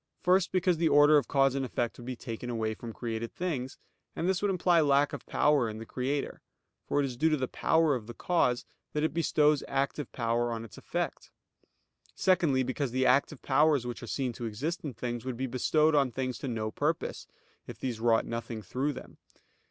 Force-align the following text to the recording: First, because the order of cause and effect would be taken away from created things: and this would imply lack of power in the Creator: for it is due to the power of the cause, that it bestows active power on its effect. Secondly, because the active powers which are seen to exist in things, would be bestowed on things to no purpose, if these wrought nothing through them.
First, 0.19 0.51
because 0.51 0.77
the 0.77 0.89
order 0.89 1.19
of 1.19 1.27
cause 1.27 1.53
and 1.53 1.63
effect 1.63 1.95
would 1.99 2.07
be 2.07 2.15
taken 2.15 2.49
away 2.49 2.73
from 2.73 2.91
created 2.91 3.31
things: 3.31 3.77
and 4.15 4.27
this 4.27 4.41
would 4.41 4.49
imply 4.49 4.81
lack 4.81 5.13
of 5.13 5.27
power 5.27 5.69
in 5.69 5.77
the 5.77 5.85
Creator: 5.85 6.41
for 6.87 6.99
it 6.99 7.05
is 7.05 7.15
due 7.15 7.29
to 7.29 7.37
the 7.37 7.47
power 7.47 7.93
of 7.93 8.07
the 8.07 8.15
cause, 8.15 8.65
that 8.93 9.03
it 9.03 9.13
bestows 9.13 9.63
active 9.67 10.11
power 10.11 10.51
on 10.51 10.65
its 10.65 10.75
effect. 10.75 11.29
Secondly, 12.15 12.63
because 12.63 12.89
the 12.89 13.05
active 13.05 13.43
powers 13.43 13.85
which 13.85 14.01
are 14.01 14.07
seen 14.07 14.33
to 14.33 14.45
exist 14.47 14.83
in 14.83 14.95
things, 14.95 15.23
would 15.23 15.37
be 15.37 15.45
bestowed 15.45 15.93
on 15.93 16.11
things 16.11 16.39
to 16.39 16.47
no 16.47 16.71
purpose, 16.71 17.27
if 17.67 17.77
these 17.77 17.99
wrought 17.99 18.25
nothing 18.25 18.63
through 18.63 18.93
them. 18.93 19.19